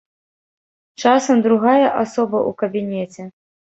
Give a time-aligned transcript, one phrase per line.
[1.03, 3.23] Часам другая асоба ў кабінеце.